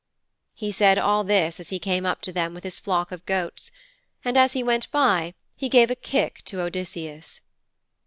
[0.55, 3.69] He said all this as he came up to them with his flock of goats.
[4.25, 7.41] And as he went by he gave a kick to Odysseus.